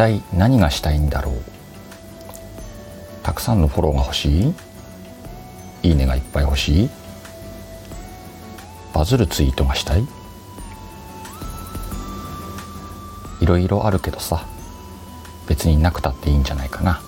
[0.00, 1.34] 体何がしたいんだろう？
[3.22, 4.54] たくさんのフォローが欲し
[5.82, 5.90] い？
[5.90, 6.90] いいねがいっぱい欲しい？
[8.94, 10.06] バズるツイートがしたい？
[13.42, 14.46] いろいろあるけどさ
[15.46, 17.02] 別になくたっていいんじゃないかな。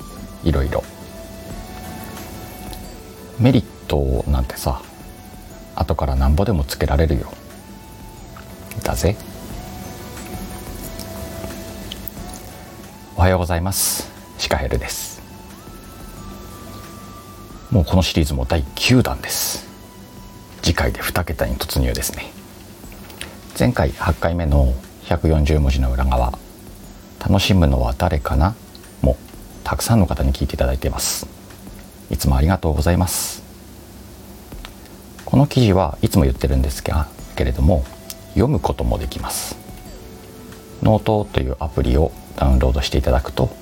[0.45, 0.85] いろいろ。
[3.41, 4.83] メリットなんてさ
[5.77, 7.33] 後からなんぼでもつけられるよ。
[8.85, 9.17] だぜ。
[13.23, 14.11] おはようございます。
[14.37, 15.23] シカヘルです。
[17.71, 19.65] もうこのシリーズも第9弾です。
[20.61, 22.33] 次回で2桁に突入ですね。
[23.57, 26.37] 前回8回目の140文字の裏側
[27.21, 28.57] 楽しむのは誰かな？
[29.03, 29.17] も
[29.63, 31.29] たくさんの方に聞いていただいています。
[32.11, 33.45] いつもありがとうございます。
[35.25, 37.85] この記事はいつも言ってるんですがけれども
[38.31, 39.57] 読むこともできます。
[40.83, 43.55] ノートというアプリをダウンロードしていただくと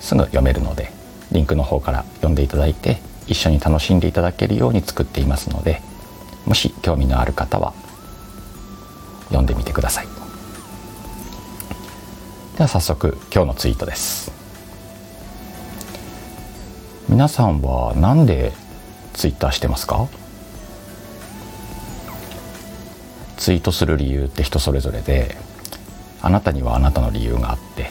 [0.00, 0.90] すぐ読めるので
[1.32, 5.82] リンクの方から読んでいただいて一緒に楽しんでいただけるように作っていますので
[6.46, 7.74] もし興味のある方は
[9.24, 10.06] 読んでみてください。
[12.56, 14.32] では早速今日のツイートです。
[17.08, 18.52] 皆さんは何で
[19.12, 20.08] ツイッターしてますか？
[23.36, 25.36] ツイートする理由って人それぞれで
[26.20, 27.90] あなたにはあなたの理由があって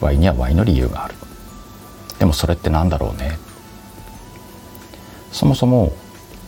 [0.00, 1.14] Y には Y の理由がある。
[2.18, 3.38] でもそれって何だろうね。
[5.32, 5.92] そもそも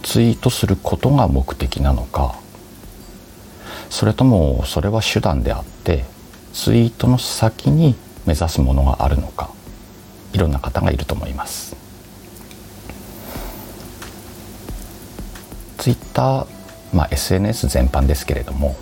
[0.02, 2.34] ツイートすることが目的なのか。
[3.88, 6.04] それともそれは手段であって
[6.52, 7.94] ツイートの先に
[8.26, 9.50] 目指すものがあるのか。
[10.32, 11.76] いろんな方がいると思います。
[15.80, 16.46] ツイッター、
[16.92, 18.76] まあ、SNS 全般ですけれども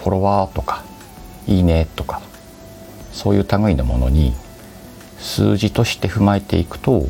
[0.00, 0.84] フォロワーとか
[1.46, 2.22] いいねとか
[3.12, 4.32] そういう類のものに
[5.18, 7.06] 数字として踏まえていくと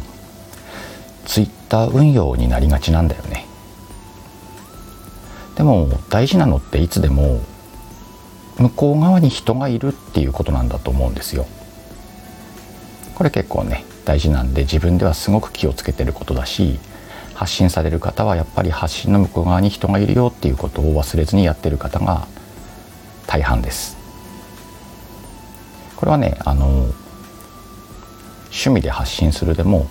[1.25, 3.47] ツイッター運用になりがちなんだよね。
[5.57, 7.41] でも大事なのっていつでも
[8.59, 11.47] 向こう側に人がいるっていうことなんだと思うんですよ。
[13.15, 16.79] これ結構ね大事なんで自分ではすごく気をつけてることだし
[17.35, 22.27] 発信される方はやっぱり発信の向こう側に人がいるよっていうことを忘れずにやってる方が
[23.27, 24.02] 大半です。
[26.03, 26.67] これはねあの
[28.47, 29.87] 趣味で発信するでも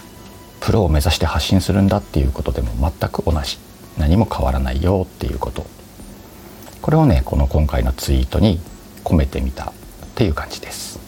[0.60, 3.58] プロを目指して発信するんだっていうことでも全く同じ。
[3.98, 5.66] 何も変わらないよっていうこと。
[6.82, 8.60] これをねこの今回のツイートに
[9.06, 9.74] 込めてみたっ
[10.14, 11.00] ていう感じです。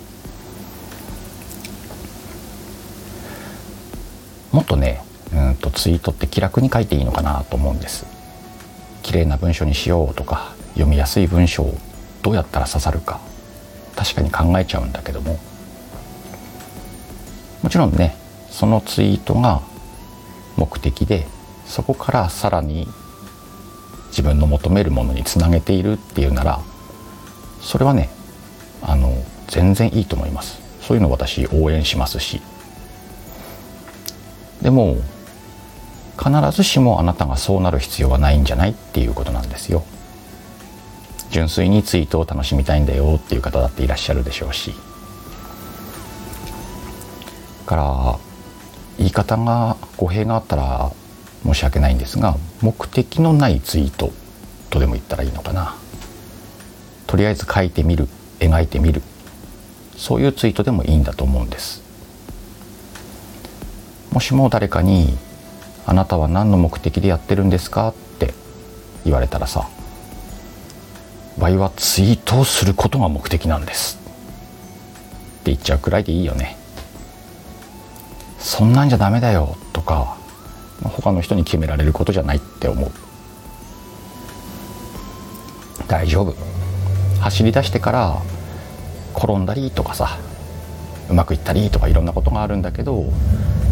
[4.54, 5.04] もっとね
[5.34, 8.06] うんとツイートって気楽に書いていいのかなと思うんです。
[9.02, 11.78] 綺麗な文章にしようとか読みやすい文章を
[12.22, 13.33] どうやったら刺さるか。
[14.04, 15.40] 確かに考えちゃうんだけども。
[17.62, 18.18] もちろんね
[18.50, 19.62] そのツイートが
[20.58, 21.26] 目的で
[21.66, 22.90] そこからさらに
[24.10, 26.60] 自分の求めるものにつなげているっていうなら
[27.62, 28.10] それはね
[28.82, 29.14] あの
[29.48, 30.62] 全然いいと思います。
[30.82, 32.42] そういうの私応援しますし。
[34.62, 34.98] でも
[36.18, 39.84] 必ずしもあなたがそうなる必要はないんじゃないっていうことなんですよ。
[41.34, 44.76] 純粋にツイートを楽しみたいんだよっていう方だっていらっしゃるでしょうし。
[47.66, 48.20] から
[49.00, 50.92] 言い方が語弊があったら
[51.44, 54.12] 申し訳ないんですが目的のないツイート
[54.70, 55.76] とでも言ったらいいのかな。
[57.08, 58.08] とりあえず書いてみる
[58.40, 59.02] 描いてみる。
[59.98, 61.82] そういうツイートでもいいんだと思うんです。
[64.12, 65.18] もしも誰かに
[65.88, 68.36] 「あなたは何の目的でやってるんですか?」って
[69.04, 69.68] 言われたらさ
[71.38, 74.00] 「場合はツイートをすることが目的なんです」
[75.42, 76.58] って言っちゃうくらいでいいよね。
[78.40, 79.56] そんなんじゃダメだよ。
[79.72, 80.18] とか
[80.84, 82.92] 他の人に決められることじゃないって思う。
[85.88, 86.36] 大丈夫。
[87.20, 88.22] 走り出してから
[89.16, 90.18] 転んだりとかさ
[91.10, 93.06] うまくいったりとかいろんなことがあるんだけど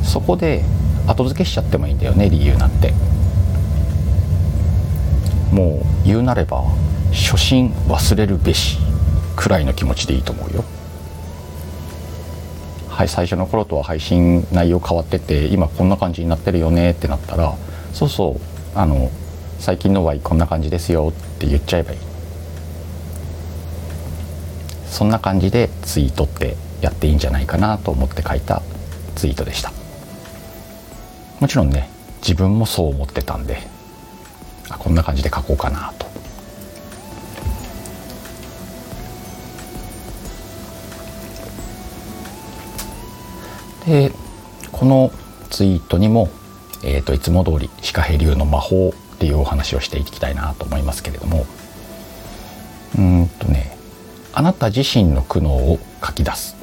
[0.04, 0.64] そこで
[1.08, 2.94] 後付けしちゃってもいいんだよね理由なんて。
[6.12, 6.62] 言うなれば
[7.14, 8.78] 初心忘れるべし
[9.38, 10.66] くらいの気持ちでいいと思うよ。
[12.90, 17.56] はい最初の頃とは配信内容変わってて今こんな感じになってるよねってなったら
[17.94, 18.32] そうそ
[18.76, 19.10] うあの
[19.60, 21.98] 最近の Y こんな感じですよって言っちゃえばいい。
[24.88, 28.62] そんな感じでツイートってやっていいんじゃないかなと思って書いた
[29.16, 29.72] ツイートでした。
[31.40, 31.90] もちろんね
[32.22, 33.60] 自分もそう思ってたんで
[34.72, 36.10] あこんな感じで書こうかなと。
[43.86, 44.12] で
[44.72, 45.12] この
[45.50, 46.30] ツイートにも、
[46.84, 51.46] えーと、いつも通りシカヘ流の魔法っていうお話をしていきたいなと思いますけれども。
[52.98, 53.78] うんとね
[54.34, 56.56] あなた自身の苦悩を書き出す。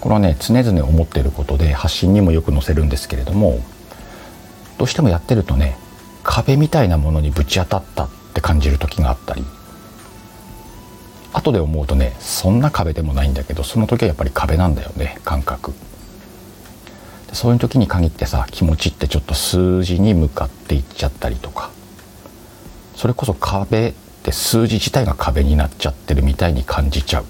[0.00, 3.60] これはね常々思っていることで発信にもよく載せるんですけれども。
[4.78, 5.76] どうしてもやってるとね
[6.22, 9.44] 壁みたいなものにぶち当たったって感じる時があったり
[11.32, 15.74] 後で思うとねそんな壁でもないんだけどその時はやっぱり壁なんだよね感覚。
[17.32, 21.70] そういう時に限ってさ気持ちってちょっと数字に向かっていっちゃったりとか
[22.96, 23.92] それこそ壁っ
[24.22, 27.24] て数字自体が壁になっちゃってるみたいに感じちゃう。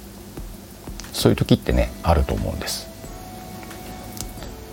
[1.12, 2.86] そういう時ってねあると思うんです。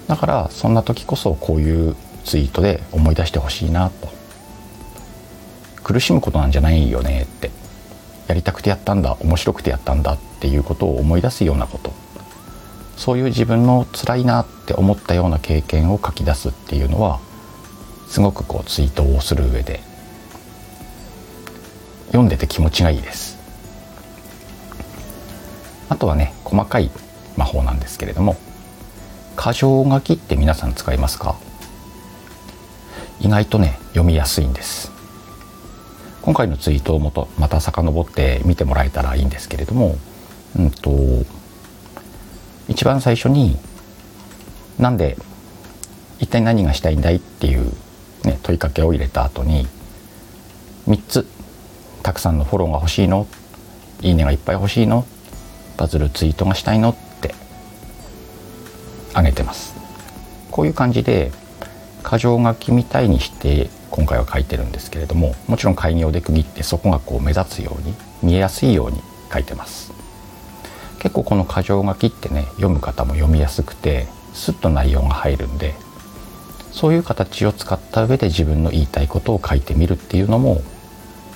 [0.08, 1.96] だからそんな時こそこういう
[2.26, 4.10] ツイートで思い出してほしいなと。
[5.84, 7.52] 苦しむことなんじゃないよねって。
[8.28, 11.94] やりたくてやったんだ面白くてやったんだっていうことを思い出すようなこと。
[12.98, 17.20] そういう自分の辛いなって思ったような経験を書き出すっていうのは
[18.08, 19.82] すごくこうツイートをする上で
[22.08, 23.38] 読んでて気持ちがいいです。
[25.90, 26.90] あとはね細かい
[27.38, 28.38] 魔法なんですけれども
[29.38, 31.36] 箇条書きって皆さん使いますか？
[33.20, 34.92] 意外とね読みやすいんです。
[36.22, 39.96] 今回のツイートをもとまた遡って見てもらえたらいいんですけれども、
[40.58, 40.92] うんと、
[42.68, 43.58] 一番最初に
[44.80, 45.18] なんで
[46.20, 47.72] 一体何がしたいんだいっていう、
[48.24, 49.68] ね、問いかけを入れた後に
[50.88, 51.28] 3つ
[52.02, 53.28] たくさんのフォローが欲しいの？
[54.02, 55.06] いいねがいっぱい欲しいの？
[55.78, 56.90] バズるツイートがしたいの？
[56.90, 57.36] って
[59.14, 59.76] あげてます。
[60.50, 61.32] こういう感じで
[62.08, 69.02] 箇条書きみたいにして今回は書いてるんですけれどももちろん開業で区切ってそこがこう目立つように見えやすいように
[69.34, 69.92] 書いてます。
[71.00, 75.76] 結構この箇条書きってね読む方も読みやすくてスッと内容が入るんで
[76.72, 80.62] そういう形を使った上で自分の言いたいことを書いてみるっていうのも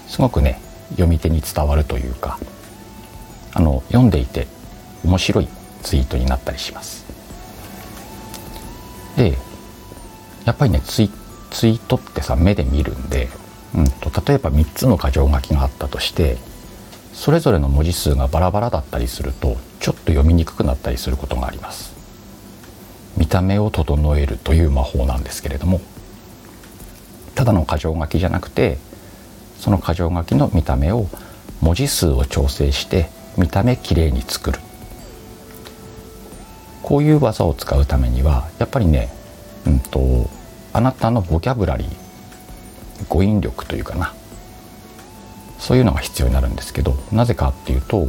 [0.08, 0.60] すごくね
[0.92, 2.40] 読み手に伝わるというか
[3.54, 4.48] あの読んでいて
[5.06, 5.48] 面白い
[5.84, 7.06] ツイートになったりします。
[9.16, 9.38] で
[10.50, 11.12] やっぱりねツイ
[11.52, 13.30] ツイートってさ目で見るんで、
[13.76, 16.38] うんと、例えば3つの箇条書きがあったとして
[17.14, 21.94] それぞれの文字数がバラバラだったりするとちょっと読みにくくなったりすることがあります。
[23.16, 25.82] 見た目を整えるという魔法なんですけれども
[27.36, 28.78] ただの箇条書きじゃなくて
[29.60, 31.08] その箇条書きの見た目を
[31.62, 34.60] 文字数を調整して見た目きれいに作る。
[36.82, 39.14] こういう技を使うためにはやっぱりね、
[39.68, 40.28] うんと
[40.74, 41.90] あなたのボキャブラリー
[43.08, 44.14] 語彙力というかな
[45.58, 48.08] そういうのが必要になるんですけどなぜかっていうと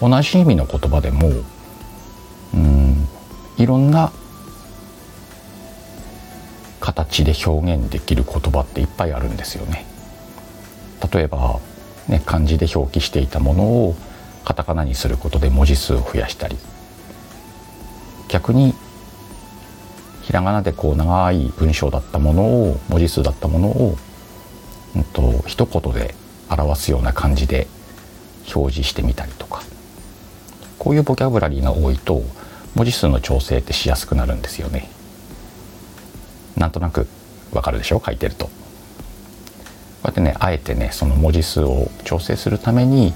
[0.00, 1.30] 同じ意味の言葉でも
[2.54, 3.08] うん
[3.56, 4.12] いろんな
[6.80, 9.84] 形で表現できる言葉っていっぱいあるんですよね。
[11.12, 11.60] 例えば、
[12.08, 13.96] ね、漢字で表記していたものを
[14.44, 16.56] カタカナにすることで文字数を増やしたり
[18.28, 18.74] 逆に
[20.28, 23.96] ひらがなでこう長い文章だったものを文字数だったものを、
[24.94, 26.14] うんと、一言で
[26.50, 27.66] 表すような感じで
[28.54, 29.62] 表示してみたりとか
[30.78, 32.22] こういうボキャブラリーが多いと
[32.74, 34.90] 文字数の調整ってしやすくなるんですよね。
[36.58, 37.06] なんとなく
[37.50, 38.02] わかるでしょ？
[38.04, 38.44] 書いてると。
[38.44, 38.50] こ
[40.04, 43.14] うやってねあえてねその文字数を調整するために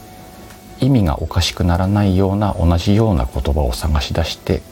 [0.80, 4.62] 意味がおかしくならないような同じような言葉を探し出して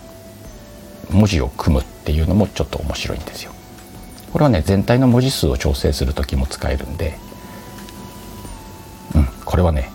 [1.13, 3.53] 文字を組むっていうのもちょっと面白いんですよ。
[4.33, 7.19] これはね全体の文字数を調整する時も使えるんで、
[9.15, 9.91] うん、これはね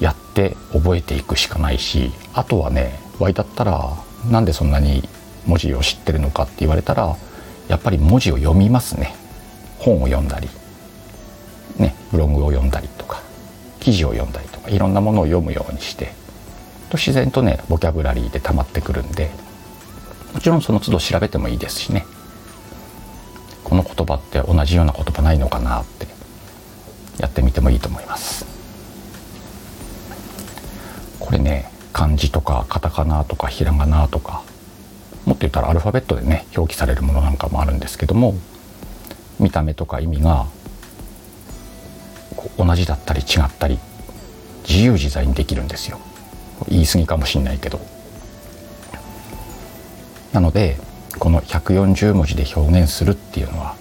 [0.00, 3.96] やって覚えていくしかないしあとはねワイだったら
[4.30, 5.08] なんでそんなに
[5.46, 7.16] 文字を知ってるのかって言われたら
[7.68, 9.14] やっぱり文字を読みますね
[9.78, 10.48] 本を読んだり、
[11.78, 13.22] ね、ブログを読んだりとか
[13.80, 16.12] 記事を読んだりとかいろんなものを読むようにして
[16.90, 19.30] と自然とねボキャブラリーで溜まってくるんで
[20.34, 22.06] もちろんその都度調べてもいいですしね。
[23.64, 26.06] この言葉って同じような言葉ないのかなって
[27.18, 28.46] やってみてもいいと思います。
[31.18, 34.44] これね漢字とかカタカナとかひらがなとか
[35.24, 38.34] もっと言ったらアルファベットでね表記されるものなんかもあるんですけども
[39.40, 40.46] 見た目とか意味が
[42.56, 43.78] 同じだったり違ったり
[44.68, 45.98] 自由自在にできるんですよ。
[46.68, 47.80] 言い過ぎかもしんないけど。
[50.36, 50.76] なので
[51.18, 53.74] この140文字で表現するっていうのは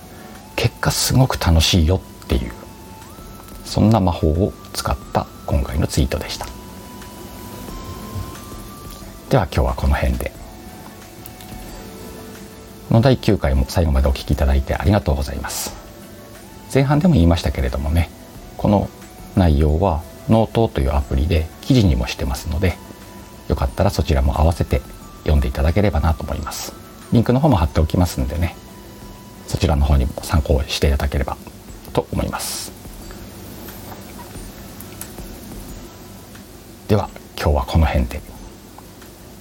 [0.56, 2.54] 結果すごく楽しいよっていう
[3.66, 6.46] そんな魔法を使った今回のツイートでした。
[9.30, 10.32] では今日はこの辺で
[12.90, 15.76] の第9回も最後までお聴きいただいてありがとうございます
[16.74, 18.10] 前半でも言いましたけれどもね
[18.56, 18.88] この
[19.36, 22.78] 内容はノートというアプリで記事にもしてますので
[23.50, 24.82] よかったらそちらも合わせて
[25.26, 26.74] 読んでいただければなと思います。
[27.12, 28.56] リンクの方も貼っておきますんでね。
[29.48, 31.38] そちらの方にも参考していただければ
[31.94, 32.72] と思います。
[36.88, 38.22] では今日はこの辺で。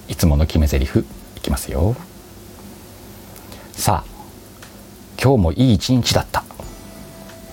[0.06, 0.98] いつもの決め台詞
[1.36, 1.96] いきますよ。
[3.72, 4.14] さあ
[5.20, 6.44] 今日もいい一日だった。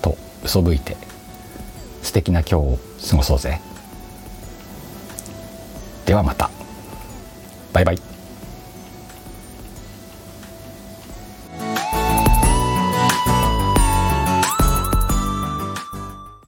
[0.02, 0.98] と嘘吹いて
[2.04, 3.62] 素敵な今日を過ごそうぜ。
[6.06, 6.50] ではまた。
[7.74, 8.11] バイバイ。